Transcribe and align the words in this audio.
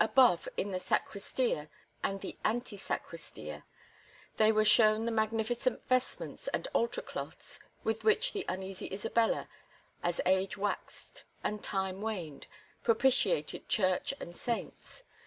Above, 0.00 0.48
in 0.56 0.70
the 0.70 0.80
Sacristia 0.80 1.68
and 2.02 2.24
Ante 2.46 2.78
Sacristia, 2.78 3.64
they 4.38 4.50
were 4.50 4.64
shown 4.64 5.04
the 5.04 5.12
magnificent 5.12 5.86
vestments 5.86 6.48
and 6.48 6.66
altar 6.72 7.02
cloths 7.02 7.60
with 7.84 8.02
which 8.02 8.32
the 8.32 8.46
uneasy 8.48 8.86
Isabella, 8.90 9.50
as 10.02 10.18
age 10.24 10.56
waxed 10.56 11.24
and 11.44 11.62
time 11.62 12.00
waned, 12.00 12.46
propitiated 12.82 13.68
Church 13.68 14.14
and 14.18 14.34
saints. 14.34 15.02